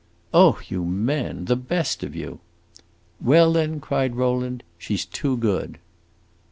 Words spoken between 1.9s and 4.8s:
of you!" "Well, then," cried Rowland,